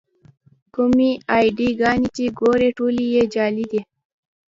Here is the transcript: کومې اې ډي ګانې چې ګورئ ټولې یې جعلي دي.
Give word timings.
کومې 0.75 1.11
اې 1.35 1.45
ډي 1.57 1.69
ګانې 1.79 2.07
چې 2.15 2.25
ګورئ 2.39 2.69
ټولې 2.77 3.05
یې 3.13 3.23
جعلي 3.33 3.65
دي. 3.71 3.81